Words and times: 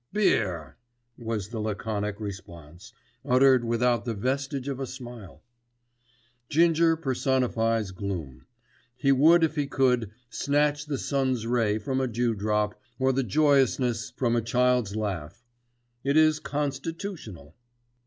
"Beer," 0.11 0.77
was 1.15 1.49
the 1.49 1.59
laconic 1.59 2.19
response, 2.19 2.91
uttered 3.23 3.63
without 3.63 4.03
the 4.03 4.15
vestige 4.15 4.67
of 4.67 4.79
a 4.79 4.87
smile. 4.87 5.43
Ginger 6.49 6.95
personifies 6.97 7.91
gloom. 7.91 8.47
He 8.97 9.11
would 9.11 9.43
if 9.43 9.53
he 9.53 9.67
could 9.67 10.09
snatch 10.31 10.87
the 10.87 10.97
sun's 10.97 11.45
ray 11.45 11.77
from 11.77 12.01
a 12.01 12.07
dewdrop, 12.07 12.81
or 12.97 13.13
the 13.13 13.21
joyousness 13.21 14.09
from 14.15 14.35
a 14.35 14.41
child's 14.41 14.95
laugh. 14.95 15.43
It 16.03 16.17
is 16.17 16.39
constitutional. 16.39 17.55